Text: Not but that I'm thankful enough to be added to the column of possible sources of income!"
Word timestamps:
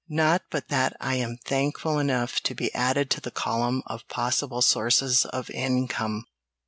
Not 0.09 0.41
but 0.49 0.69
that 0.69 0.97
I'm 0.99 1.37
thankful 1.37 1.99
enough 1.99 2.39
to 2.45 2.55
be 2.55 2.73
added 2.73 3.11
to 3.11 3.21
the 3.21 3.29
column 3.29 3.83
of 3.85 4.07
possible 4.07 4.63
sources 4.63 5.25
of 5.25 5.51
income!" 5.51 6.25